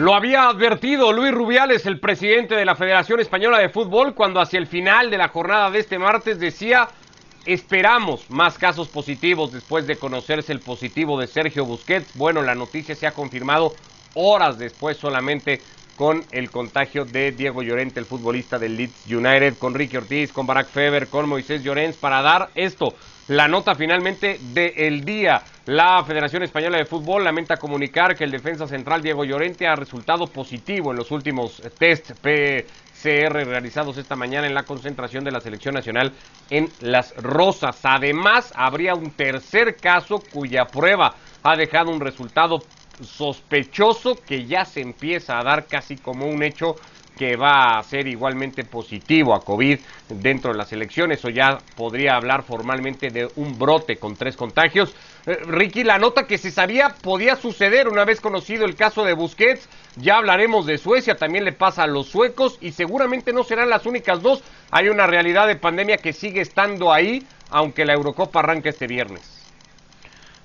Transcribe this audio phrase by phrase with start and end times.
[0.00, 4.58] Lo había advertido Luis Rubiales, el presidente de la Federación Española de Fútbol, cuando hacia
[4.58, 6.88] el final de la jornada de este martes decía,
[7.44, 12.16] esperamos más casos positivos después de conocerse el positivo de Sergio Busquets.
[12.16, 13.74] Bueno, la noticia se ha confirmado
[14.14, 15.60] horas después solamente
[15.96, 20.46] con el contagio de Diego Llorente, el futbolista del Leeds United, con Ricky Ortiz, con
[20.46, 22.94] Barack Feber, con Moisés Llorens, para dar esto,
[23.30, 25.42] la nota finalmente del día.
[25.66, 30.26] La Federación Española de Fútbol lamenta comunicar que el defensa central Diego Llorente ha resultado
[30.26, 35.74] positivo en los últimos test PCR realizados esta mañana en la concentración de la selección
[35.76, 36.12] nacional
[36.50, 37.78] en Las Rosas.
[37.84, 42.64] Además, habría un tercer caso cuya prueba ha dejado un resultado
[43.00, 46.76] sospechoso que ya se empieza a dar casi como un hecho
[47.20, 52.16] que va a ser igualmente positivo a COVID dentro de las elecciones o ya podría
[52.16, 54.94] hablar formalmente de un brote con tres contagios.
[55.26, 59.12] Eh, Ricky, la nota que se sabía podía suceder una vez conocido el caso de
[59.12, 63.68] Busquets, ya hablaremos de Suecia, también le pasa a los suecos y seguramente no serán
[63.68, 64.42] las únicas dos.
[64.70, 69.20] Hay una realidad de pandemia que sigue estando ahí, aunque la Eurocopa arranca este viernes.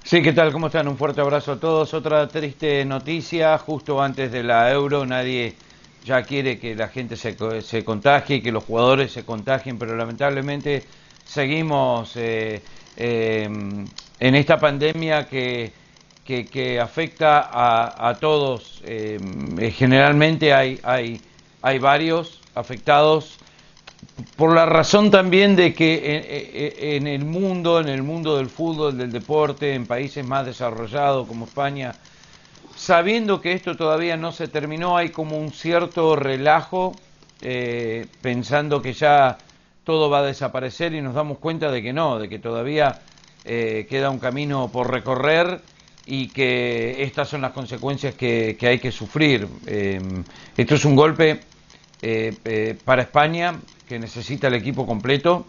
[0.04, 0.52] Sí, ¿qué tal?
[0.52, 0.90] ¿Cómo están?
[0.90, 1.94] Un fuerte abrazo a todos.
[1.94, 5.56] Otra triste noticia, justo antes de la Euro, nadie
[6.06, 10.84] ya quiere que la gente se, se contagie, que los jugadores se contagien, pero lamentablemente
[11.26, 12.62] seguimos eh,
[12.96, 13.50] eh,
[14.20, 15.74] en esta pandemia que,
[16.24, 18.82] que, afecta a, todos.
[18.86, 19.20] Eh,
[19.76, 21.20] generalmente hay, hay,
[21.62, 23.40] hay varios afectados
[24.38, 29.12] por la razón también de que en, el mundo, en el mundo del fútbol, del
[29.12, 31.96] deporte, en países más desarrollados como España,
[32.86, 36.96] sabiendo que esto todavía no se terminó, hay como un cierto relajo,
[37.42, 39.40] eh, pensando que ya
[39.84, 43.02] todo va a desaparecer y nos damos cuenta de que no, de que todavía
[43.44, 45.62] eh, queda un camino por recorrer
[46.06, 49.48] y que estas son las consecuencias que, hay que sufrir.
[49.66, 50.00] Eh,
[50.56, 51.40] esto es un golpe
[52.86, 53.56] para España
[53.88, 55.48] que necesita el equipo completo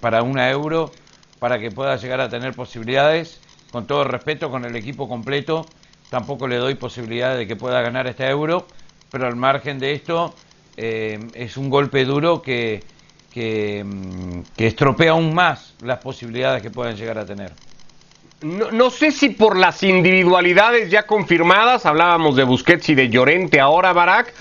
[0.00, 0.92] para una euro,
[1.38, 5.64] para que pueda llegar a tener posibilidades, con todo el respeto, con el equipo completo
[6.10, 8.66] tampoco le doy posibilidad de que pueda ganar este euro,
[9.10, 10.34] pero al margen de esto
[10.76, 12.82] eh, es un golpe duro que,
[13.34, 17.52] mm, que, estropea aún más las posibilidades que puedan llegar a tener.
[18.40, 23.60] No, no, sé si por las individualidades ya confirmadas, hablábamos de Busquets y de Llorente
[23.60, 24.32] ahora, Barak,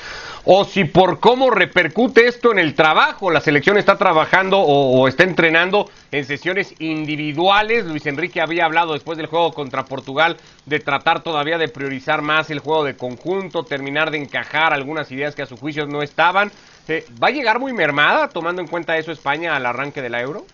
[0.45, 3.31] o si por cómo repercute esto en el trabajo.
[3.31, 7.85] La selección está trabajando o, está entrenando en sesiones individuales.
[7.85, 12.49] Luis Enrique había hablado después del juego contra Portugal de tratar todavía de priorizar más
[12.49, 16.51] el juego de conjunto, terminar de encajar algunas ideas que a su juicio no estaban.
[16.87, 20.21] Eh, ¿Va a llegar muy mermada tomando en cuenta eso España al arranque de la
[20.21, 20.45] Euro?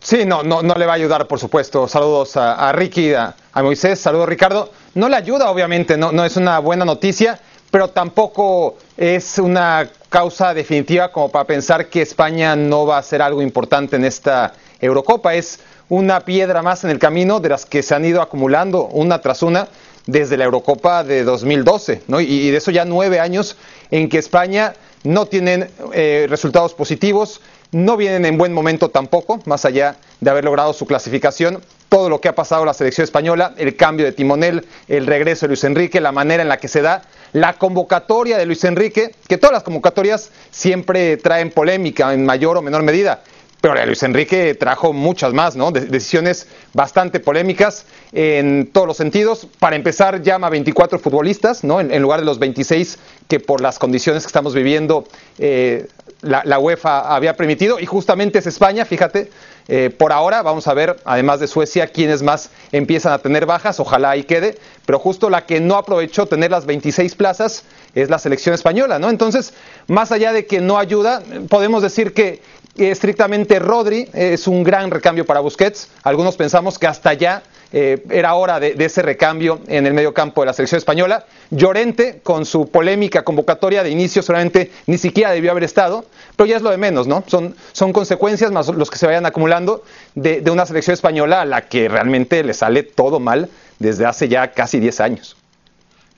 [0.00, 1.88] Sí, no, no, no le va a ayudar, por supuesto.
[1.88, 4.70] Saludos a, Ricky, a, a, Moisés, saludos Ricardo.
[4.94, 10.54] No le ayuda, obviamente, no, no es una buena noticia pero tampoco es una causa
[10.54, 15.34] definitiva como para pensar que España no va a ser algo importante en esta Eurocopa.
[15.34, 19.20] Es una piedra más en el camino de las que se han ido acumulando una
[19.20, 19.68] tras una
[20.06, 22.20] desde la Eurocopa de 2012, ¿no?
[22.20, 23.56] y, de eso ya nueve años
[23.90, 27.40] en que España no tiene eh, resultados positivos,
[27.72, 31.60] no vienen en buen momento tampoco, más allá de haber logrado su clasificación.
[31.88, 35.48] Todo lo que ha pasado la selección española, el cambio de timonel, el regreso de
[35.48, 37.02] Luis Enrique, la manera en la que se da,
[37.32, 42.62] la convocatoria de Luis Enrique, que todas las convocatorias siempre traen polémica en mayor o
[42.62, 43.22] menor medida.
[43.60, 45.72] Pero Luis Enrique trajo muchas más, ¿no?
[45.72, 49.48] decisiones bastante polémicas en todos los sentidos.
[49.58, 51.80] Para empezar, llama a 24 futbolistas, ¿no?
[51.80, 55.04] En, lugar de los 26 que por las condiciones que estamos viviendo
[55.38, 55.88] eh,
[56.20, 57.80] la, UEFA había permitido.
[57.80, 59.30] Y justamente es España, fíjate,
[59.68, 63.80] eh, por ahora vamos a ver, además de Suecia, quiénes más empiezan a tener bajas,
[63.80, 68.18] ojalá ahí quede, pero justo la que no aprovechó tener las 26 plazas es la
[68.18, 69.10] selección española, ¿no?
[69.10, 69.54] Entonces,
[69.88, 72.42] más allá de que no ayuda, podemos decir que
[72.76, 75.88] estrictamente Rodri es un gran recambio para Busquets.
[76.02, 80.42] Algunos pensamos que hasta ya eh, era hora de, ese recambio en el medio campo
[80.42, 81.26] de la selección española.
[81.50, 86.04] Llorente, con su polémica convocatoria de inicio, solamente ni siquiera debió haber estado,
[86.36, 87.24] pero ya es lo de menos, ¿no?
[87.26, 89.82] Son, son consecuencias más los que se vayan acumulando
[90.14, 93.48] de, de una selección española a la que realmente le sale todo mal
[93.78, 95.36] desde hace ya casi 10 años.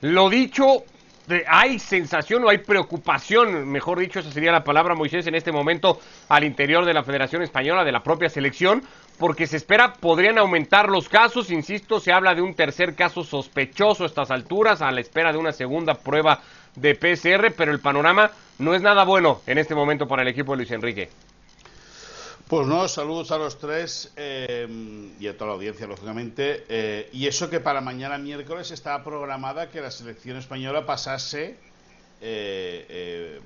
[0.01, 0.83] Lo dicho,
[1.47, 5.99] hay sensación o hay preocupación, mejor dicho, esa sería la palabra Moisés en este momento
[6.29, 8.83] al interior de la Federación Española, de la propia selección,
[9.19, 14.03] porque se espera podrían aumentar los casos, insisto, se habla de un tercer caso sospechoso
[14.03, 16.41] a estas alturas, a la espera de una segunda prueba
[16.75, 20.53] de PCR, pero el panorama no es nada bueno en este momento para el equipo
[20.53, 21.09] de Luis Enrique.
[22.47, 24.67] Pues no, saludos a los tres eh,
[25.19, 26.63] y a toda la audiencia, lógicamente.
[26.69, 31.57] Eh, y eso que para mañana miércoles estaba programada que la selección española pasase
[32.21, 33.39] eh,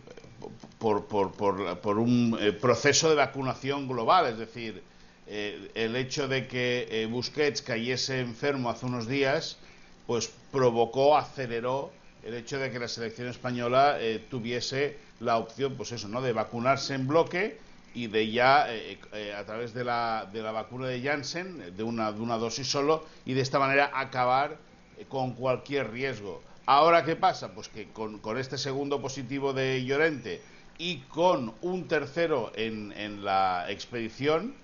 [0.78, 4.28] por, por, un proceso de vacunación global.
[4.28, 4.82] Es decir,
[5.28, 9.58] el hecho de que Busquets cayese enfermo hace unos días,
[10.06, 11.92] pues provocó, aceleró
[12.24, 13.98] el hecho de que la selección española
[14.30, 16.22] tuviese la opción, pues eso, ¿no?
[16.22, 17.58] De vacunarse en bloque
[17.94, 21.84] y de ya eh, eh, a través de la, de la vacuna de Janssen, de
[21.84, 24.58] una, de una dosis solo, y de esta manera acabar
[24.98, 26.42] eh, con cualquier riesgo.
[26.66, 27.54] Ahora, ¿qué pasa?
[27.54, 30.42] Pues que con, con este segundo positivo de Llorente
[30.78, 34.56] y con un tercero en, en la expedición,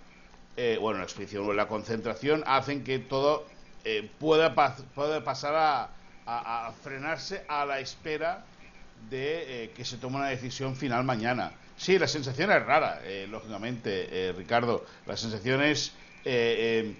[0.81, 3.45] bueno, la expedición o la concentración, hacen que todo
[4.19, 4.53] pueda,
[4.94, 5.89] pueda pasar a,
[6.25, 8.44] a, frenarse a la espera
[9.09, 11.53] de que se tome una decisión final mañana.
[11.79, 14.83] Sí, la sensación es rara, eh, lógicamente, eh, Ricardo.
[15.06, 15.94] La sensación es
[16.25, 16.94] eh,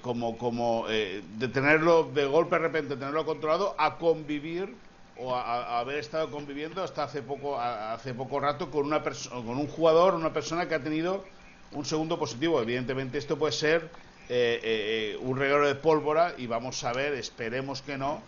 [0.00, 4.74] como, como de tenerlo de golpe de repente, tenerlo controlado, a convivir
[5.18, 9.66] o a, haber estado conviviendo hasta hace poco, hace poco rato con, una con un
[9.66, 11.22] jugador, una persona que ha tenido
[11.72, 12.60] un segundo positivo.
[12.60, 13.90] Evidentemente esto puede ser
[15.20, 18.20] un regalo de pólvora y vamos a ver, esperemos que no,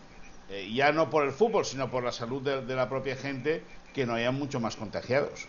[0.71, 3.65] ya no por el fútbol, sino por la salud de la propia gente,
[3.95, 5.49] que no haya mucho más contagiados.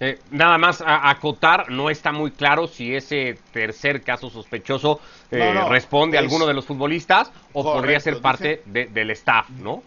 [0.00, 5.54] Eh, nada más a, acotar, no está muy claro si ese tercer caso sospechoso eh,
[5.68, 9.82] responde a alguno de los futbolistas o podría ser parte del staff, ¿no?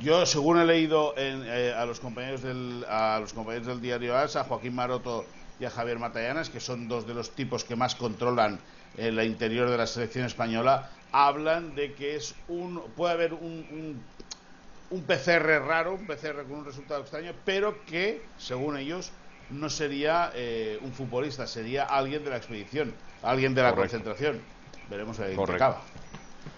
[0.00, 4.34] Yo, según he leído eh, a los compañeros del a los compañeros del diario AS,
[4.34, 5.24] a Joaquín Maroto
[5.60, 8.58] y a Javier Matallanas, que son dos de los tipos que más controlan
[8.96, 14.02] el interior de la selección española, hablan de que es un puede haber un, un,
[14.90, 19.12] un PCR raro, un PCR con un resultado extraño, pero que, según ellos,
[19.50, 24.40] no sería eh, un futbolista, sería alguien de la expedición, alguien de la concentración.
[24.90, 25.82] Veremos a qué acaba.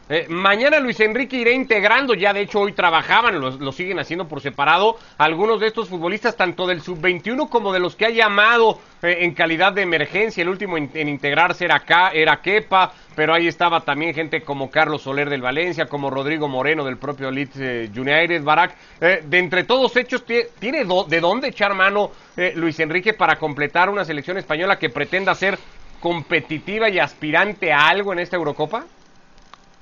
[0.09, 4.41] Eh, mañana Luis Enrique irá integrando, ya de hecho hoy trabajaban, lo, siguen haciendo por
[4.41, 9.19] separado, algunos de estos futbolistas, tanto del sub-21 como de los que ha llamado eh,
[9.23, 10.43] en calidad de emergencia.
[10.43, 15.03] El último en, integrarse era, acá, era Kepa, pero ahí estaba también gente como Carlos
[15.03, 18.77] Soler del Valencia, como Rodrigo Moreno del propio Leeds eh, United, Barak.
[19.01, 22.13] de entre todos hechos, ¿tiene de dónde echar mano
[22.55, 25.59] Luis Enrique para completar una selección española que pretenda ser
[25.99, 28.85] competitiva y aspirante a algo en esta Eurocopa?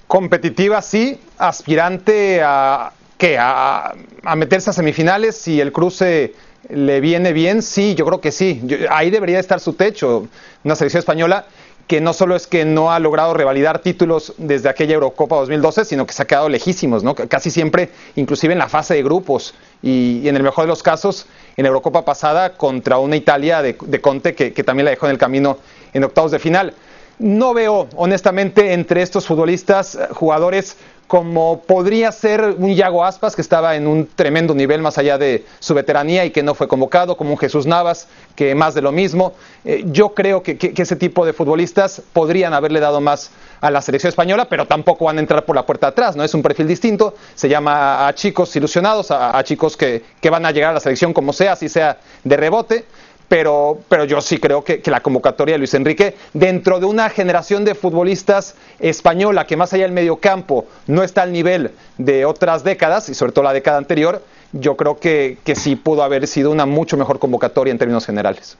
[0.06, 3.36] Competitiva, sí, aspirante a, ¿qué?
[3.38, 3.94] A,
[4.36, 6.34] meterse a semifinales, si el cruce
[6.68, 8.62] le viene bien, sí, yo creo que sí.
[8.90, 10.28] ahí debería estar su techo,
[10.64, 11.46] una selección española
[11.86, 16.06] que no solo es que no ha logrado revalidar títulos desde aquella Eurocopa 2012, sino
[16.06, 17.14] que se ha quedado lejísimos, ¿no?
[17.14, 21.26] Casi siempre, inclusive en la fase de grupos y, en el mejor de los casos,
[21.56, 25.12] en la Eurocopa pasada contra una Italia de, Conte que, que también la dejó en
[25.12, 25.58] el camino
[25.92, 26.74] en octavos de final.
[27.18, 30.76] No veo, honestamente, entre estos futbolistas, eh, jugadores
[31.06, 35.44] como podría ser un Yago Aspas, que estaba en un tremendo nivel más allá de
[35.60, 38.90] su veteranía y que no fue convocado, como un Jesús Navas, que más de lo
[38.90, 39.34] mismo.
[39.64, 43.30] Eh, yo creo que, ese tipo de futbolistas podrían haberle dado más
[43.60, 46.24] a la selección española, pero tampoco van a entrar por la puerta atrás, ¿no?
[46.24, 50.52] Es un perfil distinto, se llama a, chicos ilusionados, a, chicos que, que van a
[50.52, 52.86] llegar a la selección como sea, así sea de rebote
[53.28, 57.64] pero, pero yo sí creo que, la convocatoria de Luis Enrique, dentro de una generación
[57.64, 63.08] de futbolistas española que más allá del mediocampo no está al nivel de otras décadas,
[63.08, 64.22] y sobre todo la década anterior,
[64.52, 68.56] yo creo que, que sí pudo haber sido una mucho mejor convocatoria en términos generales.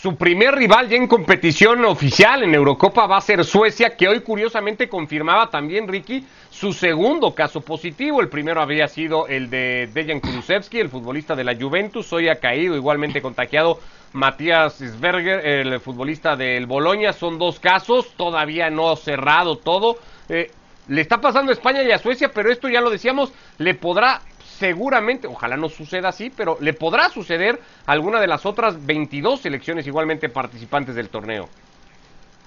[0.00, 4.20] Su primer rival ya en competición oficial en Eurocopa va a ser Suecia, que hoy
[4.20, 8.20] curiosamente confirmaba también Ricky su segundo caso positivo.
[8.20, 12.12] El primero había sido el de Dejan Kulusevski, el futbolista de la Juventus.
[12.12, 13.80] Hoy ha caído igualmente contagiado
[14.12, 17.12] Matías Sverger, el futbolista del Boloña.
[17.12, 19.98] Son dos casos, todavía no cerrado todo.
[20.28, 20.52] Eh,
[20.86, 24.22] le está pasando a España y a Suecia, pero esto ya lo decíamos, le podrá
[24.58, 29.40] seguramente, ojalá no suceda así, pero le podrá suceder a alguna de las otras 22
[29.40, 31.48] selecciones igualmente participantes del torneo.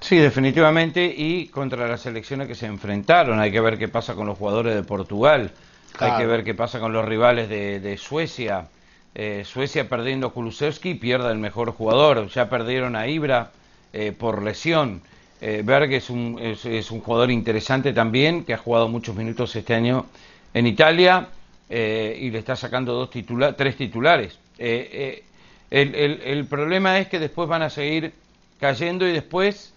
[0.01, 3.39] Sí, definitivamente, y contra las selecciones que se enfrentaron.
[3.39, 5.51] Hay que ver qué pasa con los jugadores de Portugal,
[5.99, 8.67] hay que ver qué pasa con los rivales de, Suecia.
[9.13, 12.27] Eh, Suecia perdiendo a Kulusevski pierde el mejor jugador.
[12.29, 13.51] Ya perdieron a Ibra
[13.93, 15.01] eh, por lesión.
[15.39, 19.75] Eh, Berg es un, es un jugador interesante también, que ha jugado muchos minutos este
[19.75, 20.05] año
[20.53, 21.27] en Italia.
[21.73, 24.37] Eh, y le está sacando dos titula tres titulares.
[24.57, 25.23] Eh,
[25.71, 28.11] eh, el, problema es que después van a seguir
[28.59, 29.73] cayendo y después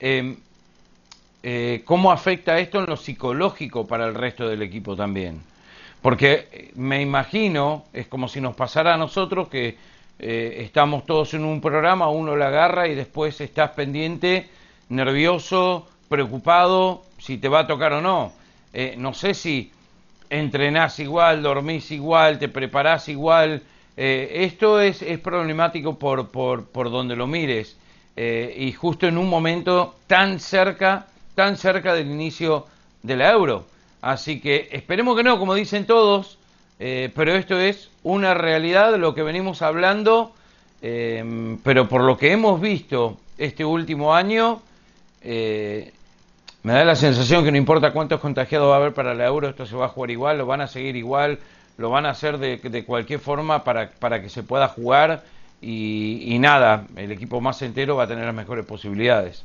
[0.00, 0.36] em,
[1.84, 5.42] cómo afecta esto en lo psicológico para el resto del equipo también.
[6.00, 9.76] Porque me imagino, es como si nos pasara a nosotros que
[10.18, 14.48] estamos todos en un programa, uno la agarra y después estás pendiente,
[14.88, 18.32] nervioso, preocupado, si te va a tocar o no.
[18.96, 19.73] No sé si
[20.38, 23.62] entrenás igual, dormís igual, te preparás igual.
[23.96, 27.76] Eh, esto es, es problemático por, por, por, donde lo mires.
[28.16, 32.66] y justo en un momento tan cerca, tan cerca del inicio
[33.02, 33.66] de la euro.
[34.04, 36.38] Así que esperemos que no, como dicen todos,
[36.78, 40.34] eh, pero esto es una realidad, lo que venimos hablando,
[40.82, 44.60] eh, pero por lo que hemos visto este último año,
[45.22, 45.93] eh,
[46.64, 49.50] me da la sensación que no importa cuántos contagiados va a haber para la euro,
[49.50, 51.38] esto se va a jugar igual, lo van a seguir igual,
[51.76, 55.22] lo van a hacer de, de cualquier forma para, para, que se pueda jugar
[55.60, 59.44] y, y nada, el equipo más entero va a tener las mejores posibilidades.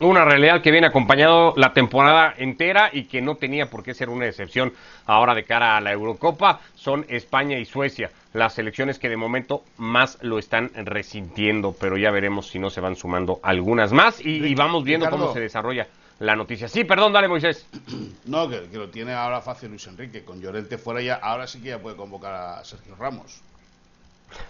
[0.00, 4.10] Una realidad que viene acompañado la temporada entera y que no tenía por qué ser
[4.10, 4.74] una excepción
[5.06, 9.62] ahora de cara a la Eurocopa son España y Suecia, las selecciones que de momento
[9.78, 14.44] más lo están resintiendo, pero ya veremos si no se van sumando algunas más y,
[14.44, 15.24] y vamos viendo Ricardo.
[15.24, 15.86] cómo se desarrolla
[16.22, 16.68] la noticia.
[16.68, 17.66] Sí, perdón, dale Moisés.
[18.24, 20.24] No, que, que lo tiene ahora fácil Luis Enrique.
[20.24, 23.40] Con Llorente fuera ya, ahora sí que ya puede convocar a Sergio Ramos.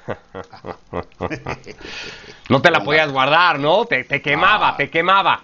[2.48, 3.84] No te la podías guardar, ¿no?
[3.86, 4.76] Te, te quemaba, Ah.
[4.76, 5.40] te quemaba.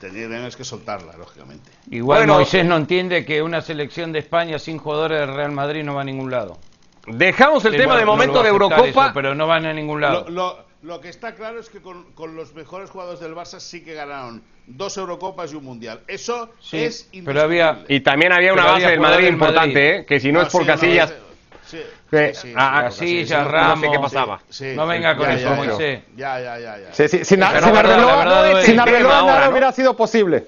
[0.00, 1.70] Tienes que soltarla, lógicamente.
[1.90, 5.82] Igual Bueno, Moisés no entiende que una selección de España sin jugadores del Real Madrid
[5.84, 6.58] no va a ningún lado.
[7.06, 8.86] Dejamos el Sí, tema bueno, de momento de Eurocopa.
[8.86, 10.24] eso, pero no van a ningún lado.
[10.24, 13.58] Lo, lo- lo que está claro es que con, con los mejores jugadores del Barça
[13.60, 16.00] sí que ganaron dos Eurocopas y un Mundial.
[16.06, 17.84] Eso Sí, es pero había-.
[17.88, 20.00] Y también había una Pero base había del Madrid importante, Madrid.
[20.02, 20.06] ¿eh?
[20.06, 21.14] que si no Ah, es por sí, no, Casillas,
[21.66, 21.76] sí,
[22.12, 23.78] eh, sí, sí, ah, Casillas, sí, sí, Ramos.
[23.80, 24.40] no sé qué pasaba.
[24.48, 26.00] sí, No venga con ya, eso, ya, Moisés.
[26.16, 26.92] Ya, ya, ya, ya.
[26.94, 29.50] Sí, sí, sin, sin nada ¿no?
[29.50, 30.46] hubiera sido posible.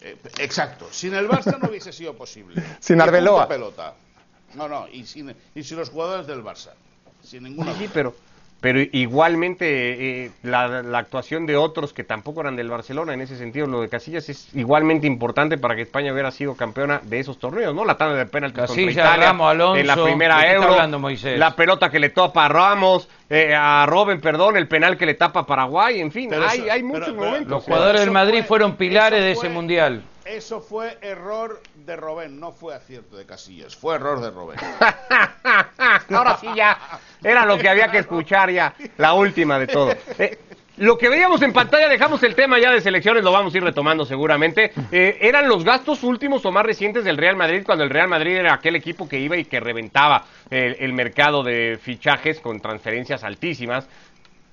[0.00, 0.86] Eh, Exacto.
[0.90, 2.62] Sin el Barça no hubiese sido posible.
[2.80, 3.48] Sin Arbeloa.
[3.48, 3.94] pelota.
[4.54, 6.70] No, no, y sin, y sin los jugadores del Barça.
[7.22, 8.14] Sin ninguna Sí, pero,
[8.60, 13.36] pero igualmente eh, la, la actuación de otros que tampoco eran del Barcelona, en ese
[13.36, 17.38] sentido, lo de Casillas es igualmente importante para que España hubiera sido campeona de esos
[17.38, 17.84] torneos, ¿no?
[17.84, 20.56] La tanda de penaltis contra Casillas, Italia, Ramos, Alonso, en la primera ¿de qué está
[20.62, 24.96] Euro, hablando, la pelota que le topa a Ramos, eh, a Robben, perdón, el penal
[24.96, 27.48] que le tapa a Paraguay, en fin, Pero hay, eso- hay pero- muchos pero- momentos.
[27.48, 30.02] Los jugadores del Madrid fue- fueron pilares de ese fue- mundial.
[30.28, 34.58] Eso fue error de Robén, no fue acierto de Casillas, fue error de Robén.
[36.10, 36.78] Ahora sí ya
[37.24, 39.94] era lo que había que escuchar ya, la última de todo.
[40.18, 40.38] Eh,
[40.76, 43.64] lo que veíamos en pantalla, dejamos el tema ya de selecciones, lo vamos a ir
[43.64, 44.70] retomando seguramente.
[44.92, 48.36] Eh, eran los gastos últimos o más recientes del Real Madrid, cuando el Real Madrid
[48.36, 53.24] era aquel equipo que iba y que reventaba el, el mercado de fichajes con transferencias
[53.24, 53.88] altísimas.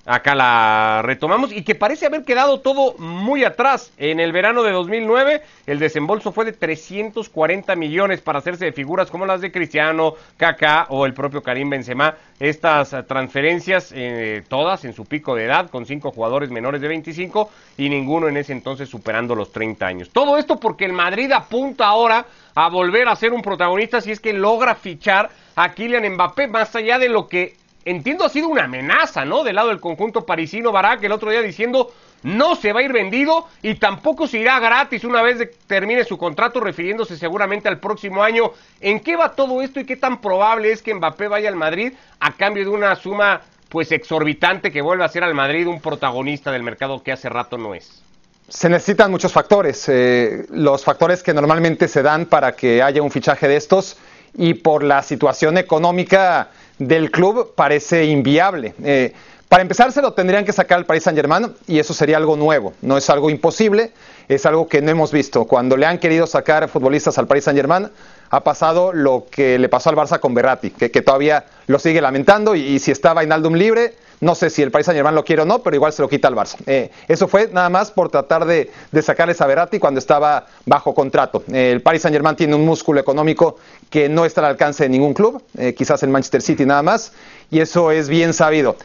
[0.08, 3.92] Acá la retomamos y que parece haber quedado todo muy atrás.
[3.98, 9.10] En el verano de 2009 el desembolso fue de 340 millones para hacerse de figuras
[9.10, 12.14] como las de Cristiano, Kaká o el propio Karim Benzema.
[12.38, 16.86] Estas eh, transferencias eh, todas en su pico de edad con cinco jugadores menores de
[16.86, 20.10] 25 y ninguno en ese entonces superando los 30 años.
[20.10, 24.20] Todo esto porque el Madrid apunta ahora a volver a ser un protagonista si es
[24.20, 27.56] que logra fichar a Kylian Mbappé más allá de lo que
[27.86, 29.44] entiendo ha sido una amenaza, ¿no?
[29.44, 31.92] Del lado del conjunto parisino Barak el otro día diciendo
[32.24, 36.04] no se va a ir vendido y tampoco se irá gratis una vez que termine
[36.04, 38.50] su contrato, refiriéndose seguramente al próximo año.
[38.80, 41.92] ¿En qué va todo esto y qué tan probable es que Mbappé vaya al Madrid
[42.18, 46.50] a cambio de una suma pues exorbitante que vuelva a ser al Madrid un protagonista
[46.50, 48.02] del mercado que hace rato no es?
[48.48, 49.88] Se necesitan muchos factores.
[49.88, 53.98] eh, los factores que normalmente se dan para que haya un fichaje de estos
[54.34, 58.74] y por la situación económica del club parece inviable.
[58.82, 59.12] Eh,
[59.48, 62.72] para empezar, se lo tendrían que sacar al Paris Saint-Germain y eso sería algo nuevo.
[62.82, 63.92] No es algo imposible,
[64.28, 65.44] es algo que no hemos visto.
[65.44, 67.88] Cuando le han querido sacar futbolistas al Paris Saint-Germain,
[68.30, 72.54] ha pasado lo que le pasó al Barça con Berratti, que, todavía lo sigue lamentando
[72.54, 75.44] y, si está Vainaldum libre, no sé si el Paris Saint Germain lo quiere o
[75.44, 76.56] no, pero igual se lo quita al Barça.
[76.66, 80.94] Eh, eso fue nada más por tratar de, de sacarles a Berratti cuando estaba bajo
[80.94, 81.44] contrato.
[81.52, 83.56] El Paris Saint Germain tiene un músculo económico
[83.90, 87.12] que no está al alcance de ningún club, eh, quizás en Manchester City nada más,
[87.50, 88.76] y eso es bien sabido.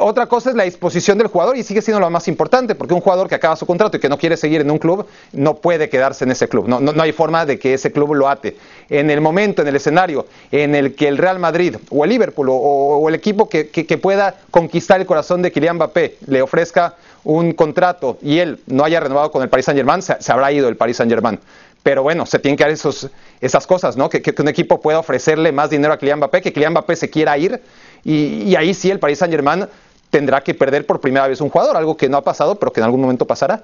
[0.00, 3.00] Otra cosa es la disposición del jugador y sigue siendo lo más importante, porque un
[3.00, 5.88] jugador que acaba su contrato y que no quiere seguir en un club no puede
[5.88, 6.66] quedarse en ese club.
[6.68, 8.56] No, no, no hay forma de que ese club lo ate.
[8.88, 12.48] En el momento, en el escenario en el que el Real Madrid o el Liverpool
[12.50, 16.94] o, el equipo que, que, que, pueda conquistar el corazón de Kylian Mbappé le ofrezca
[17.24, 20.50] un contrato y él no haya renovado con el Paris Saint Germain, se, se habrá
[20.52, 21.38] ido el Paris Saint Germain.
[21.82, 23.08] Pero bueno, se tienen que dar esos,
[23.40, 24.10] esas cosas, ¿no?
[24.10, 27.10] Que, que, un equipo pueda ofrecerle más dinero a Kylian Mbappé, que Kylian Mbappé se
[27.10, 27.60] quiera ir
[28.04, 29.66] y, y ahí sí el Paris Saint Germain
[30.10, 32.80] tendrá que perder por primera vez un jugador, algo que no ha pasado, pero que
[32.80, 33.62] en algún momento pasará.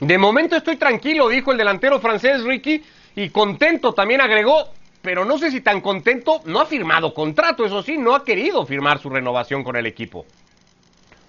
[0.00, 2.82] De momento estoy tranquilo, dijo el delantero francés Ricky,
[3.14, 4.70] y contento también agregó,
[5.02, 8.64] pero no sé si tan contento, no ha firmado contrato, eso sí, no ha querido
[8.64, 10.24] firmar su renovación con el equipo.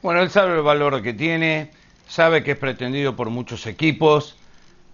[0.01, 1.71] Bueno, él sabe el valor que tiene,
[2.07, 4.37] sabe que es pretendido por muchos equipos.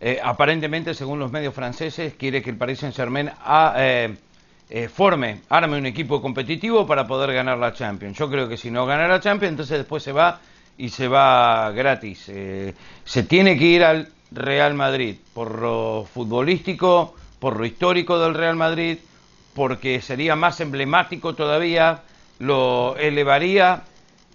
[0.01, 4.15] Eh, aparentemente, según los medios franceses, quiere que el Paris Saint-Germain ah, eh,
[4.69, 8.17] eh, forme, arme un equipo competitivo para poder ganar la Champions.
[8.17, 10.39] Yo creo que si no gana la Champions, entonces después se va
[10.77, 12.31] y se va gratis.
[13.03, 18.55] se tiene que ir al Real Madrid por lo futbolístico, por lo histórico del Real
[18.55, 18.99] Madrid,
[19.53, 22.03] porque sería más emblemático todavía,
[22.39, 23.83] lo elevaría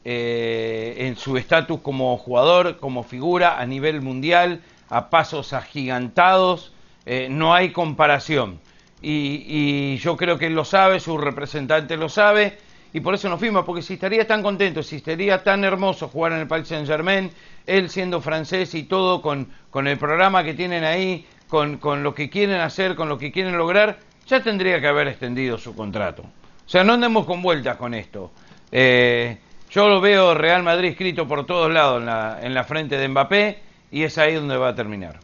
[0.04, 4.60] eh, en su estatus como jugador, como figura a nivel mundial,
[4.90, 6.72] a pasos agigantados,
[7.06, 8.60] eh, no hay comparación.
[9.06, 12.56] Y, y, yo creo que él lo sabe, su representante lo sabe,
[12.94, 16.32] y por eso no firma, porque si estaría tan contento, si estaría tan hermoso jugar
[16.32, 17.30] en el Paris Saint Germain,
[17.66, 22.30] él siendo francés y todo con, con el programa que tienen ahí, con, lo que
[22.30, 26.23] quieren hacer, con lo que quieren lograr, ya tendría que haber extendido su contrato.
[26.23, 28.32] O sea, no andemos con vueltas con esto.
[28.73, 29.38] Eh,
[29.70, 33.08] yo lo veo Real Madrid escrito por todos lados en la, en la frente de
[33.08, 33.58] Mbappé
[33.90, 35.20] y es ahí donde va a terminar.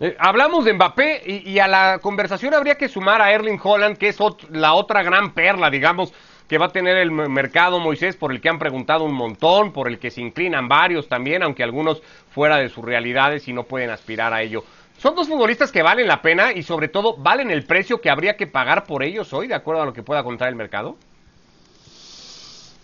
[0.00, 4.08] Eh, hablamos de Mbappé y, a la conversación habría que sumar a Erling Holland, que
[4.08, 4.18] es
[4.50, 6.12] la otra gran perla, digamos,
[6.46, 9.88] que va a tener el mercado Moisés, por el que han preguntado un montón, por
[9.88, 12.00] el que se inclinan varios también, aunque algunos
[12.30, 14.64] fuera de sus realidades y no pueden aspirar a ello.
[14.98, 18.36] Son dos futbolistas que valen la pena y sobre todo valen el precio que habría
[18.36, 20.96] que pagar por ellos hoy, de acuerdo a lo que pueda contar el mercado.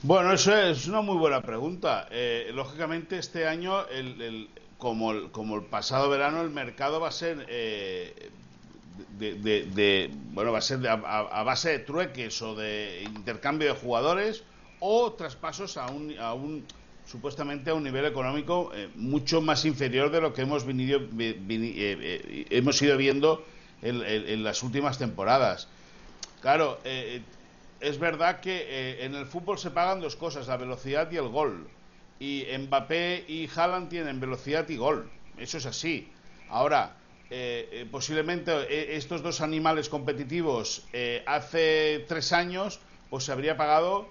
[0.02, 2.08] Bueno, eso es una muy buena pregunta.
[2.10, 3.86] Eh, lógicamente este año,
[4.84, 8.30] como, el, como, el, pasado verano, el mercado va a ser eh,
[9.18, 14.44] de, bueno, va a ser a, base de trueques o de intercambio de jugadores
[14.80, 16.66] o traspasos a un, a un
[17.06, 21.38] supuestamente a un nivel económico eh, mucho más inferior de lo que hemos venido eh,
[21.48, 23.42] eh, hemos ido viendo
[23.80, 25.66] en, las últimas temporadas.
[26.42, 31.28] Claro, es verdad que en el fútbol se pagan dos cosas, la velocidad y el
[31.28, 31.68] gol.
[32.20, 35.10] Y Mbappé y Haaland tienen velocidad y gol.
[35.36, 36.08] Eso es así.
[36.48, 36.96] Ahora,
[37.90, 40.86] posiblemente estos dos animales competitivos
[41.26, 42.78] hace tres años,
[43.10, 44.08] pues se habría pagado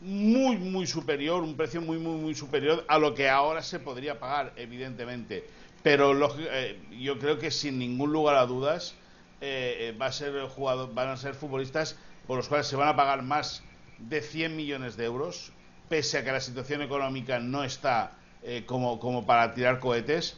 [0.00, 4.18] muy, muy superior, un precio muy, muy, muy superior a lo que ahora se podría
[4.18, 5.44] pagar, evidentemente.
[5.82, 8.94] Pero eh, yo creo que sin ningún lugar a dudas
[9.40, 11.96] eh, va a ser jugador, van a ser futbolistas
[12.26, 13.62] por los cuales se van a pagar más
[13.98, 15.52] de 100 millones de euros,
[15.88, 20.36] pese a que la situación económica no está eh, como, como para tirar cohetes.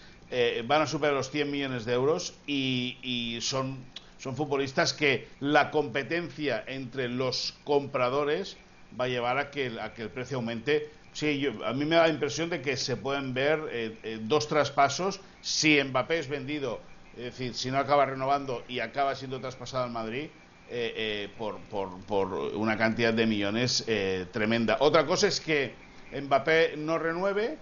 [0.64, 3.78] van a superar los 100 millones de euros y, y son,
[4.18, 8.56] son futbolistas que la competencia entre los compradores
[8.98, 10.90] va a llevar a que, a que el precio aumente.
[11.12, 14.46] Sí, a mí me da la impresión de que se pueden ver eh, eh, dos
[14.46, 16.80] traspasos si Mbappé es vendido,
[17.16, 20.28] es decir, si no acaba renovando y acaba siendo traspasado al Madrid.
[20.72, 21.58] Eh, por,
[22.06, 23.84] por, una cantidad de millones
[24.30, 24.76] tremenda.
[24.78, 25.74] Otra cosa es que
[26.12, 27.58] Mbappé no renueve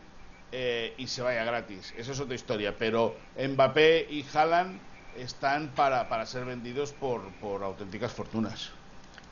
[0.53, 1.95] y se vaya gratis.
[1.97, 2.75] Esa es otra historia.
[2.79, 4.79] Pero Mbappé y Haaland
[5.17, 8.73] están para, para ser vendidos por, por auténticas fortunas.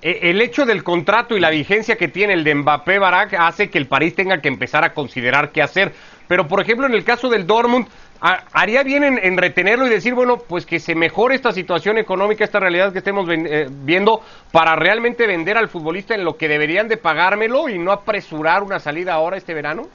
[0.02, 3.70] E, el hecho del contrato y la vigencia que tiene el de Mbappé Barak hace
[3.70, 5.92] que el París tenga que empezar a considerar qué hacer.
[6.28, 7.86] Pero, por ejemplo, en el caso del Dortmund,
[8.20, 12.60] haría bien en, retenerlo y decir, bueno, pues que se mejore esta situación económica, esta
[12.60, 14.20] realidad que estemos eh, viendo,
[14.52, 18.80] para realmente vender al futbolista en lo que deberían de pagármelo y no apresurar una
[18.80, 19.88] salida ahora este verano.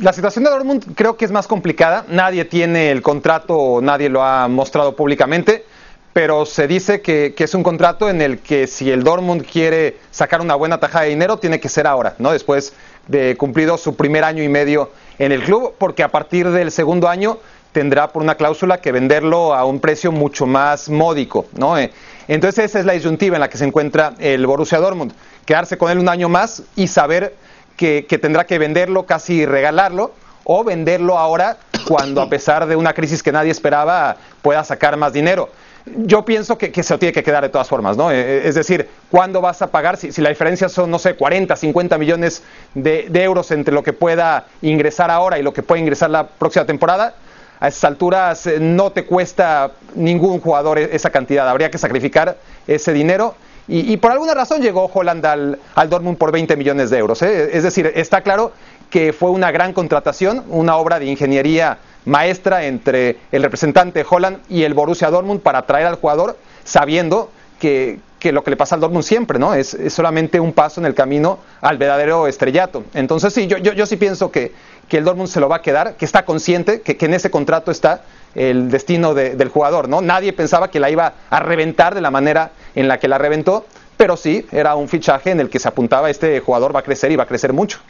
[0.00, 2.06] La situación de Dortmund creo que es más complicada.
[2.08, 5.64] Nadie tiene el contrato, nadie lo ha mostrado públicamente
[6.12, 10.40] pero se dice que, es un contrato en el que si el Dortmund quiere sacar
[10.40, 12.32] una buena tajada de dinero, tiene que ser ahora, ¿no?
[12.32, 12.72] Después
[13.10, 17.08] de cumplido su primer año y medio en el club, porque a partir del segundo
[17.08, 17.38] año
[17.72, 21.76] tendrá por una cláusula que venderlo a un precio mucho más módico, ¿no?
[21.76, 21.92] Eh,
[22.28, 25.12] entonces esa es la disyuntiva en la que se encuentra el Borussia Dortmund,
[25.44, 27.34] quedarse con él un año más y saber
[27.76, 30.12] que, que tendrá que venderlo, casi regalarlo,
[30.44, 35.12] o venderlo ahora cuando a pesar de una crisis que nadie esperaba pueda sacar más
[35.12, 35.50] dinero
[35.86, 38.10] yo pienso que, se lo tiene que quedar de todas formas, ¿no?
[38.10, 39.96] Eh, eh, es decir, ¿cuándo vas a pagar?
[39.96, 42.42] Si, la diferencia son, no sé, 40, 50 millones
[42.74, 46.66] de, euros entre lo que pueda ingresar ahora y lo que puede ingresar la próxima
[46.66, 47.14] temporada,
[47.60, 52.36] a esas alturas eh, no te cuesta ningún jugador e, esa cantidad, habría que sacrificar
[52.66, 53.34] ese dinero.
[53.72, 57.22] Y, por alguna razón llegó Holland al, al, Dortmund por 20 millones de euros.
[57.22, 58.52] Es decir, está claro
[58.90, 64.62] que fue una gran contratación, una obra de ingeniería maestra entre el representante Holland y
[64.62, 69.04] el Borussia Dortmund para atraer al jugador, sabiendo que, lo que le pasa al Dortmund
[69.04, 69.54] siempre, ¿no?
[69.54, 72.84] Es, solamente un paso en el camino al verdadero estrellato.
[72.94, 74.52] Entonces sí, yo, yo, yo sí pienso que,
[74.88, 77.70] que, el Dortmund se lo va a quedar, que está consciente, que, en ese contrato
[77.70, 78.02] está
[78.34, 80.00] el destino de- del jugador, ¿no?
[80.00, 83.66] Nadie pensaba que la iba a reventar de la manera en la que la reventó,
[83.96, 87.12] pero sí, era un fichaje en el que se apuntaba este jugador va a crecer
[87.12, 87.80] y va a crecer mucho.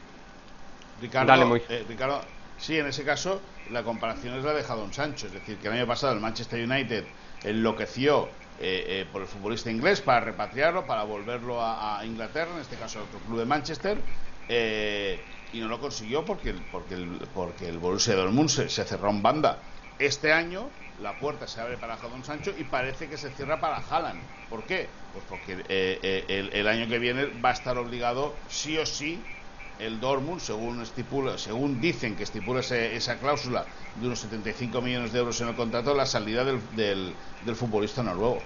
[1.00, 2.20] Ricardo, Dale, eh, Ricardo,
[2.58, 5.74] sí, en ese caso la comparación es la de Jadon Sancho, es decir, que el
[5.74, 7.04] año pasado el Manchester United
[7.44, 8.28] enloqueció
[8.60, 13.00] eh, eh, por el futbolista inglés para repatriarlo, para volverlo a, Inglaterra, en este caso
[13.00, 13.98] a otro club de Manchester,
[14.48, 15.20] eh,
[15.52, 19.10] y no lo consiguió porque el, porque el, porque el Borussia Dortmund se, se cerró
[19.10, 19.58] en banda.
[19.98, 20.68] Este año
[21.00, 24.20] la puerta se abre para Jadon Sancho y parece que se cierra para Haaland.
[24.48, 24.88] ¿Por qué?
[25.12, 28.86] Pues porque eh, eh, el, el año que viene va a estar obligado sí o
[28.86, 29.22] sí
[29.80, 35.12] el Dortmund, según estipula, según dicen que estipula ese- esa cláusula de unos 75 millones
[35.12, 38.38] de euros en el contrato, la salida del, del, del futbolista noruego.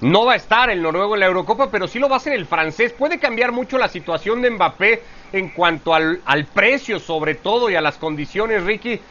[0.00, 2.32] No va a estar el noruego en la Eurocopa, pero sí lo va a hacer
[2.32, 2.94] el francés.
[2.94, 7.74] ¿Puede cambiar mucho la situación de Mbappé en cuanto al, al precio, sobre todo, y
[7.74, 9.02] a las condiciones, Ricky,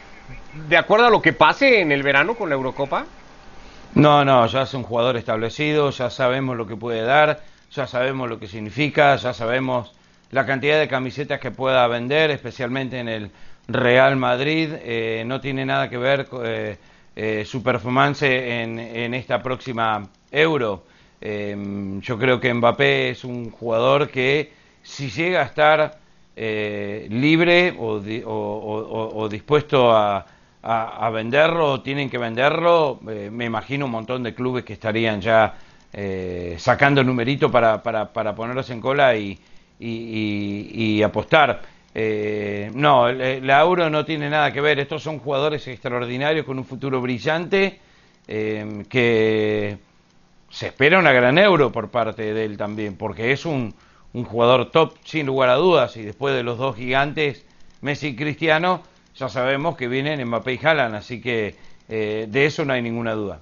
[0.52, 3.06] de acuerdo a lo que pase en el verano con la Eurocopa?
[3.94, 8.28] No, no, ya es un jugador establecido, ya sabemos lo que puede dar, ya sabemos
[8.28, 9.94] lo que significa, ya sabemos
[10.30, 13.30] la cantidad de camisetas que pueda vender, especialmente en el
[13.68, 14.70] Real Madrid.
[14.82, 16.76] Eh, no tiene nada que ver eh,
[17.16, 18.78] eh, su performance en,
[19.14, 20.84] esta próxima Euro.
[21.20, 21.56] Eh,
[22.00, 25.98] yo creo que Mbappé es un jugador que si llega a estar
[26.36, 30.24] libre o, di- o- o- o- o dispuesto a,
[31.12, 35.54] venderlo, tienen que venderlo, me imagino un montón de clubes que estarían ya
[36.56, 39.38] sacando numerito para, para, para ponerlos en cola y,
[39.80, 41.62] y- y- y apostar.
[41.94, 46.64] Eh, no, la Euro no tiene nada que ver, estos son jugadores extraordinarios con un
[46.64, 47.80] futuro brillante
[48.28, 49.76] eh, que
[50.50, 53.74] se espera una gran euro por parte de él también, porque es un,
[54.12, 57.44] un jugador top sin lugar a dudas y después de los dos gigantes,
[57.80, 58.82] Messi y Cristiano,
[59.16, 61.56] ya sabemos que vienen Mbappé y Haaland, así que
[61.88, 63.40] eh, de eso no hay ninguna duda.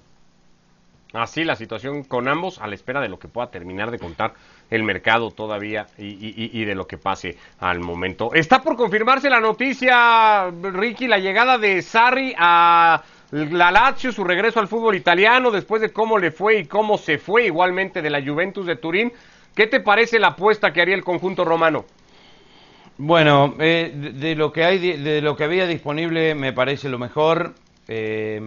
[1.15, 4.35] Así la situación con ambos a la espera de lo que pueda terminar de contar
[4.71, 8.35] el mercado todavía y, de lo que pase al momento.
[8.35, 14.61] Está por confirmarse la noticia, Ricky, la llegada de Sarri a la Lazio, su regreso
[14.61, 18.23] al fútbol italiano después de cómo le fue y cómo se fue igualmente de la
[18.23, 19.11] Juventus de Turín.
[19.55, 21.87] ¿Qué te parece la apuesta que haría el conjunto romano?
[22.99, 26.89] Bueno, eh, de, de lo que hay, di- de lo que había disponible me parece
[26.89, 27.55] lo mejor,
[27.87, 28.41] eh,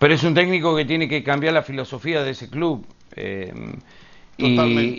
[0.00, 2.86] pero es un técnico que tiene que cambiar la filosofía de ese club
[3.16, 3.52] eh,
[4.38, 4.46] y,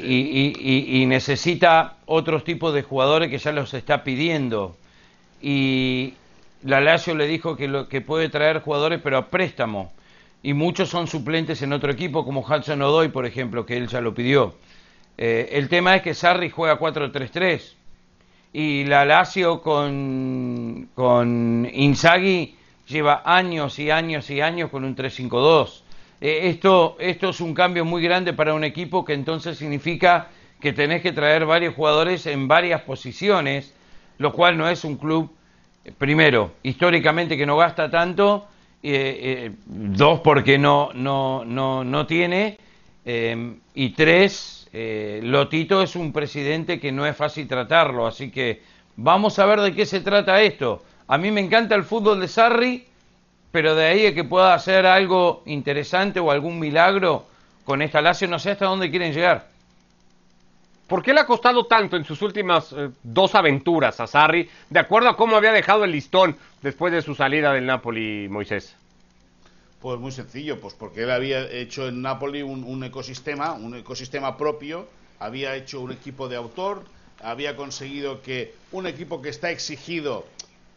[0.06, 4.78] y- y- y- necesita otros tipos de jugadores que ya los está pidiendo.
[5.42, 6.14] Y
[6.64, 9.92] la Lazio le dijo que lo que puede traer jugadores pero a préstamo.
[10.44, 14.02] Y muchos son suplentes en otro equipo como Hudson Odoi por ejemplo que él ya
[14.02, 14.54] lo pidió.
[15.18, 17.76] Eh, el tema es que Sarri juega 4-3-3
[18.54, 22.56] y la Lazio con, con Inzaghi
[22.92, 25.82] lleva años y años y años con un 3-5-2.
[26.20, 30.28] Eh, esto, esto es un cambio muy grande para un equipo que entonces significa
[30.62, 33.74] que tenés que traer varios jugadores en varias posiciones,
[34.20, 35.32] lo cual no es un club,
[35.84, 38.48] eh, primero, históricamente que no gasta tanto,
[38.84, 42.58] eh, eh, dos, porque no, no, no, no tiene,
[43.04, 48.62] y tres, Lotito es un presidente que no es fácil tratarlo, así que
[48.96, 50.84] vamos a ver de qué se trata esto.
[51.12, 52.88] A mí me encanta el fútbol de Sarri,
[53.52, 57.26] pero de ahí a que pueda hacer algo interesante o algún milagro
[57.66, 59.50] con esta Lazio, no sé hasta dónde quieren llegar.
[60.88, 64.80] ¿Por qué le ha costado tanto en sus últimas eh, dos aventuras a Sarri, de
[64.80, 68.74] acuerdo a cómo había dejado el listón después de su salida del Napoli, Moisés?
[69.82, 74.38] Pues muy sencillo, pues porque él había hecho en Napoli un, un ecosistema, un ecosistema
[74.38, 74.88] propio,
[75.20, 76.86] había hecho un equipo de autor,
[77.22, 80.26] había conseguido que un equipo que está exigido,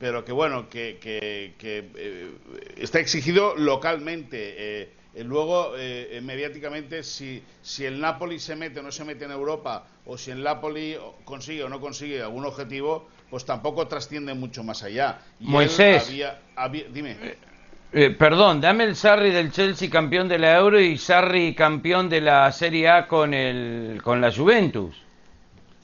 [0.04, 2.30] pero que bueno, que, que- que, eh,
[2.76, 4.36] está exigido localmente.
[4.82, 9.24] eh, eh, luego, eh, mediáticamente, si, si el Napoli se mete o no se mete
[9.24, 14.34] en Europa, o si el Napoli consigue o no consigue algún objetivo, pues tampoco trasciende
[14.34, 15.20] mucho más allá.
[15.40, 16.06] Y Moisés.
[16.10, 17.16] había- había- dime.
[17.94, 22.20] Eh, perdón, dame el Sarri del Chelsea campeón de la Euro y Sarri campeón de
[22.20, 24.94] la Serie A con, el, con la Juventus.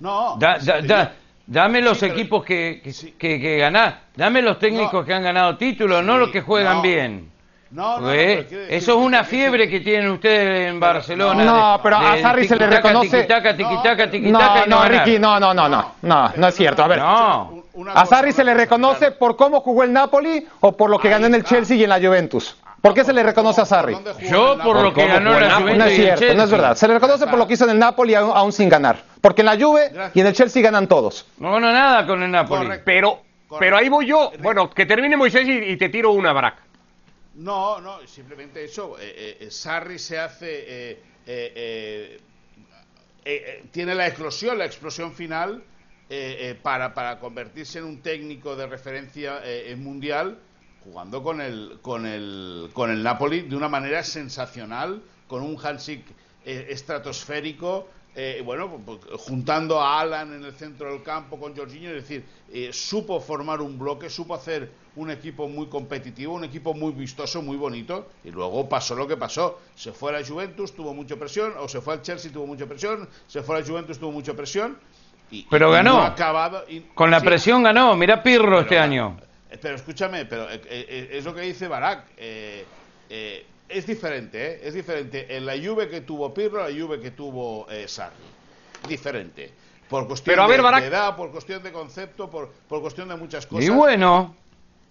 [0.00, 1.14] No, Da- da- da-
[1.50, 3.14] dame los Sí, pero- equipos que, que, Sí.
[3.18, 3.94] que, que ganás.
[4.16, 5.04] Dame los técnicos No.
[5.04, 6.82] que han ganado títulos, no los que juegan no.
[6.82, 7.30] bien.
[7.72, 11.44] No, no, decir eso es una fiebre que tienen ustedes en Barcelona.
[11.44, 14.88] No, de- pero a Sarri se le reconoce- tiquitaca, tiquitaca, No, tiquitaca No, no.
[14.88, 16.82] Ricky, no, no, no, no, no, no es cierto.
[16.82, 20.98] A ver, ¿a Sarri se le reconoce por cómo jugó el Napoli o por lo
[20.98, 21.44] que ganó en el.
[21.44, 22.56] Chelsea y en la Juventus?
[22.80, 23.92] ¿Por qué se le reconoce a Sarri?
[23.92, 25.54] ¿Dónde jugó Yo en por lo que ¿Cómo ganó jugó la?
[25.56, 26.76] Juventus No es cierto, no es verdad.
[26.76, 29.02] Se le reconoce por lo que hizo en el Napoli aún, sin ganar.
[29.20, 31.26] Porque en la Juve y en el Chelsea ganan todos.
[31.38, 32.64] No ganó nada con el Napoli.
[32.64, 32.84] Correcto.
[32.86, 33.56] Pero, Correcto.
[33.58, 34.32] pero ahí voy yo.
[34.40, 36.70] Bueno, que termine Moisés y, y te tiro una, Barack.
[37.34, 38.96] No, no, simplemente eso.
[38.98, 41.00] Eh, eh, Sarri se hace.
[41.26, 42.20] Eh,
[43.70, 45.62] tiene la eclosión, la explosión final
[46.62, 49.40] para, para, convertirse en un técnico de referencia
[49.76, 50.38] mundial
[50.84, 56.04] jugando con el, con, el, con el Napoli de una manera sensacional, con un Hansik
[56.44, 61.90] estratosférico eh, bueno, pues, pues, juntando a Alan en el centro del campo con Jorginho,
[61.90, 66.74] es decir, eh, supo formar un bloque, supo hacer un equipo muy competitivo, un equipo
[66.74, 69.60] muy vistoso, muy bonito, y luego pasó lo que pasó.
[69.76, 72.66] Se fue a la Juventus, tuvo mucha presión, o se fue al Chelsea, tuvo mucha
[72.66, 74.76] presión, se fue a la Juventus, tuvo mucha presión.
[75.30, 76.02] Y, pero ganó.
[76.02, 76.64] acabado,
[76.94, 79.16] Con la presión ganó, mira Pirro este año.
[79.50, 82.06] Eh, pero escúchame, pero es lo que dice Barak
[83.70, 84.60] es diferente, ¿eh?
[84.64, 88.16] es diferente en la Juve que tuvo Pirlo, la Juve que tuvo eh, Sarri.
[88.88, 89.52] Diferente.
[89.88, 90.54] Por cuestión de,
[90.86, 93.64] edad, por cuestión de concepto, por, por, cuestión de muchas cosas.
[93.64, 94.34] Y bueno,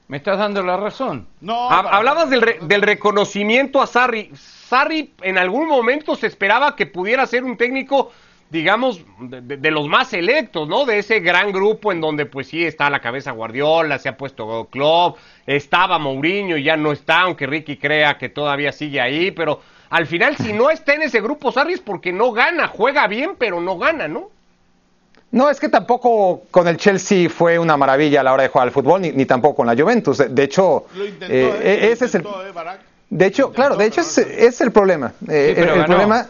[0.08, 1.26] me estás dando la razón.
[1.40, 4.32] No, Hablabas del, del reconocimiento a Sarri.
[4.36, 8.12] Sarri en algún momento se esperaba que pudiera ser un técnico
[8.50, 10.86] digamos, de, los más selectos, ¿no?
[10.86, 14.68] De ese gran grupo en donde pues sí está la cabeza Guardiola, se ha puesto
[14.72, 19.62] Klopp, estaba Mourinho y ya no está, aunque Ricky crea que todavía sigue ahí, pero
[19.92, 23.36] al final si no está en ese grupo Sarri es porque no gana, juega bien,
[23.38, 24.30] pero no gana, ¿no?
[25.32, 28.68] No, es que tampoco con el Chelsea fue una maravilla a la hora de jugar
[28.68, 30.24] al fútbol, ni, tampoco con la Juventus.
[30.28, 32.26] De, hecho, ese es el...
[33.12, 35.14] De hecho, claro, de hecho es, el problema.
[35.28, 36.28] Eh, el problema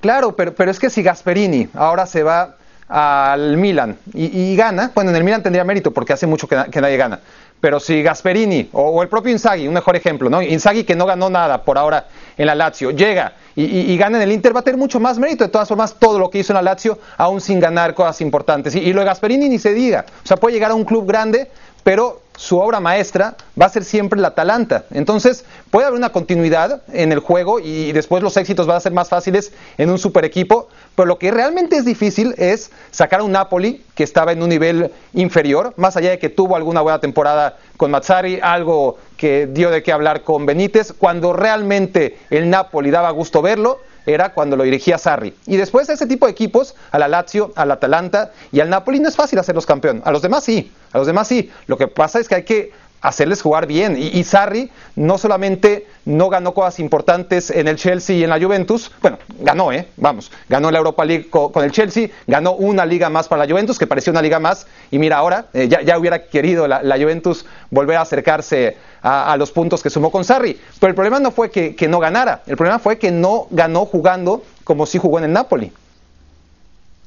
[0.00, 2.56] Claro, pero, pero es que si Gasperini ahora se va
[2.90, 6.96] al Milan y, gana, bueno, en el Milan tendría mérito porque hace mucho que, nadie
[6.96, 7.20] gana.
[7.60, 10.42] Pero si Gasperini o, el propio Inzaghi, un mejor ejemplo, ¿no?
[10.42, 14.32] Inzaghi que no ganó nada por ahora en la Lazio, llega y, gana en el
[14.32, 15.44] Inter, va a tener mucho más mérito.
[15.44, 18.74] De todas formas, todo lo que hizo en la Lazio, aún sin ganar cosas importantes.
[18.74, 20.06] Y, y lo de Gasperini ni se diga.
[20.24, 21.50] O sea, puede llegar a un club grande,
[21.84, 24.84] pero su obra maestra va a ser siempre la Atalanta.
[24.92, 28.92] Entonces, puede haber una continuidad en el juego y después los éxitos van a ser
[28.92, 33.24] más fáciles en un super equipo, pero lo que realmente es difícil es sacar a
[33.24, 37.00] un Napoli que estaba en un nivel inferior, más allá de que tuvo alguna buena
[37.00, 42.90] temporada con Mazzari, algo que dio de qué hablar con Benítez, cuando realmente el Napoli
[42.90, 45.34] daba gusto verlo, era cuando lo dirigía Sarri.
[45.46, 49.00] Y después a ese tipo de equipos, a la Lazio, al Atalanta y al Napoli,
[49.00, 50.02] no es fácil hacerlos campeón.
[50.04, 51.50] A los demás sí, a los demás sí.
[51.66, 53.96] Lo que pasa es que hay que hacerles jugar bien.
[53.98, 58.90] Y, Sarri no solamente no ganó cosas importantes en el Chelsea y en la Juventus,
[59.00, 59.88] bueno, ganó, ¿eh?
[59.96, 63.78] Vamos, ganó la Europa League con, el Chelsea, ganó una liga más para la Juventus,
[63.78, 67.96] que parecía una liga más, y mira ahora, eh, ya, hubiera querido la, Juventus volver
[67.96, 70.60] a acercarse a, los puntos que sumó con Sarri.
[70.78, 74.44] Pero el problema no fue que, no ganara, el problema fue que no ganó jugando
[74.64, 75.72] como si jugó en el Napoli.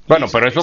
[0.07, 0.61] Bueno, pero eso...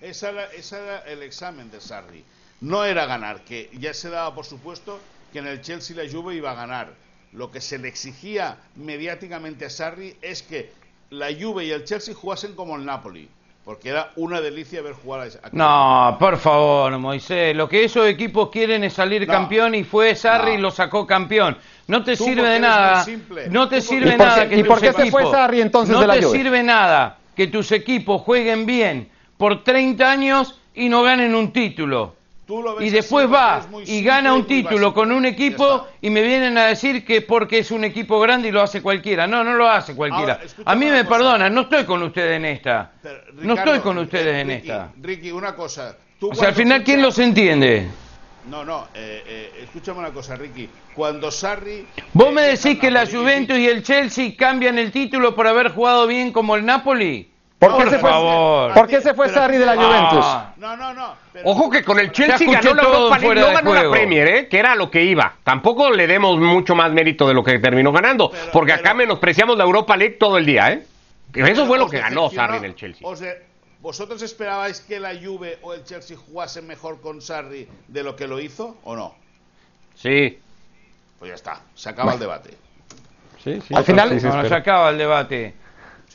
[0.00, 2.24] Ese era el examen de Sarri
[2.62, 4.98] no era ganar, que ya se daba por supuesto
[5.32, 6.94] que en el Chelsea la Juve iba a ganar.
[7.32, 10.70] Lo que se le exigía mediáticamente a Sarri es que
[11.10, 13.28] la Juve y el Chelsea jugasen como el Napoli.
[13.64, 17.54] Porque era una delicia ver jugar a No, por favor, Moisés.
[17.54, 21.56] Lo que esos equipos quieren es salir campeón y fue Sarri y lo sacó campeón.
[21.86, 23.06] No te sirve de nada.
[23.50, 26.14] No te sirve nada que ¿Y por qué se fue Sarri entonces no de la
[26.14, 31.52] te sirve nada que tus equipos jueguen bien por 30 años y no ganen un
[31.52, 32.21] título
[32.80, 37.04] y después va y gana un título con un equipo y me vienen a decir
[37.04, 39.26] que porque es un equipo grande y lo hace cualquiera.
[39.26, 40.40] No, no lo hace cualquiera.
[40.64, 42.92] a mí me perdonan, no estoy con ustedes en esta.
[43.34, 44.90] no estoy con ustedes en esta.
[45.00, 45.96] Ricky, una cosa.
[46.20, 47.88] o sea, al final, ¿quién los entiende?
[48.48, 50.68] No, no, eh, eh, escúchame una cosa, Ricky.
[50.94, 51.86] Cuando Sarri...
[52.12, 56.08] ¿Vos me decís que la Juventus y el Chelsea cambian el título por haber jugado
[56.08, 57.31] bien como el Napoli?
[57.62, 58.10] ¿Por, qué, se Fue,
[58.74, 60.26] ¿Por qué se fue Sarri de la Juventus?
[60.56, 61.14] No, no, no.
[61.44, 64.48] Ojo que con el Chelsea ganó la Europa League, no ganó la Premier, ¿eh?
[64.48, 65.36] que era lo que iba.
[65.44, 69.62] Tampoco le demos mucho más mérito de lo que terminó ganando, porque acá menospreciamos la
[69.62, 70.72] Europa League todo el día.
[70.72, 70.86] ¿eh?
[71.34, 73.06] Eso fue lo que ganó Sarri en el Chelsea.
[73.06, 73.32] O sea,
[73.80, 78.26] ¿Vosotros esperabais que la Juve o el Chelsea jugasen mejor con Sarri de lo que
[78.26, 79.14] lo hizo o no?
[79.96, 80.38] Sí.
[81.18, 82.50] Pues ya está, se acaba el debate.
[83.42, 85.61] Sí, sí, Al final se acaba el debate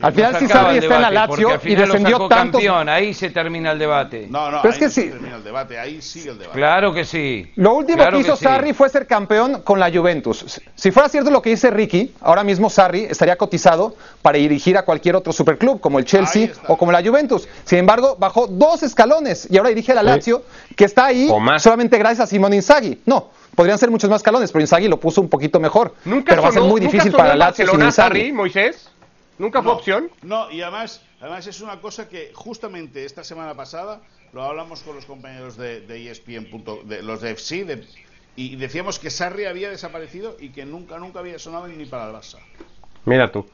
[0.01, 2.59] al final si Sarri está en la Lazio y defendió tanto.
[2.87, 4.27] Ahí se termina el debate.
[4.29, 5.09] No, no, ahí es que sí.
[5.09, 6.57] termina el debate, ahí sigue el debate.
[6.57, 7.51] Claro que sí.
[7.55, 10.61] Lo último que hizo Sarri fue ser campeón con la Juventus.
[10.75, 14.83] Si fuera cierto lo que dice Ricky, ahora mismo Sarri estaría cotizado para dirigir a
[14.83, 17.47] cualquier otro superclub, como el Chelsea o como la Juventus.
[17.63, 20.43] Sin embargo, bajó dos escalones y ahora dirige a la Lazio,
[20.75, 23.01] que está ahí solamente gracias a Simone Inzaghi.
[23.05, 25.95] No, podrían ser muchos más escalones, pero Inzaghi lo puso un poquito mejor.
[26.05, 28.31] ¿Nunca pero va a ser muy difícil para la Lazio sin Inzaghi.
[28.31, 28.89] Moisés?
[29.37, 30.09] ¿Nunca fue opción?
[30.23, 34.01] No, y además, además es una cosa que justamente esta semana pasada
[34.33, 36.47] lo hablamos con los compañeros de, de ESPN,
[36.85, 37.81] de, los de FC,
[38.35, 42.15] Y decíamos que Sarri había desaparecido y que nunca, nunca había sonado ni para el
[42.15, 42.37] Barça.
[43.05, 43.47] Mira tú.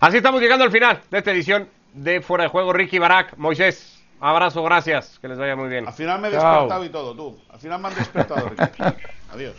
[0.00, 2.72] Así estamos llegando al final de esta edición de Fuera de Juego.
[2.72, 5.18] Ricky Barak, Moisés, abrazo, gracias.
[5.20, 5.86] Que les vaya muy bien.
[5.86, 6.52] Al final me he Chao.
[6.52, 7.38] despertado y todo, tú.
[7.50, 8.82] Al final me han despertado, Ricky.
[9.32, 9.54] Adiós.